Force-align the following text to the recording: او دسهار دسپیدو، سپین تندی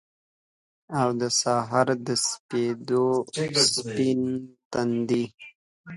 او 0.99 1.07
دسهار 1.19 1.87
دسپیدو، 2.07 3.05
سپین 3.73 4.21
تندی 4.71 5.23